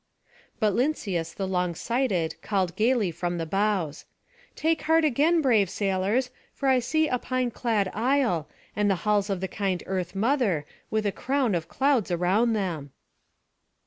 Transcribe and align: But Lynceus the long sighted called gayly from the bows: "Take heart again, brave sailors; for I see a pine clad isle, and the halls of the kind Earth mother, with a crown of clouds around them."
But 0.59 0.73
Lynceus 0.73 1.31
the 1.35 1.47
long 1.47 1.75
sighted 1.75 2.41
called 2.41 2.75
gayly 2.75 3.11
from 3.11 3.37
the 3.37 3.45
bows: 3.45 4.05
"Take 4.55 4.81
heart 4.89 5.05
again, 5.05 5.43
brave 5.43 5.69
sailors; 5.69 6.31
for 6.55 6.67
I 6.69 6.79
see 6.79 7.07
a 7.07 7.19
pine 7.19 7.51
clad 7.51 7.91
isle, 7.93 8.49
and 8.75 8.89
the 8.89 8.95
halls 9.05 9.29
of 9.29 9.41
the 9.41 9.47
kind 9.47 9.83
Earth 9.85 10.15
mother, 10.15 10.65
with 10.89 11.05
a 11.05 11.11
crown 11.11 11.53
of 11.53 11.67
clouds 11.69 12.09
around 12.09 12.53
them." 12.53 12.91